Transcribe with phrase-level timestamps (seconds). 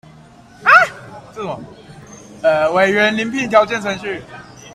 [2.73, 4.19] 委員遴聘條件程序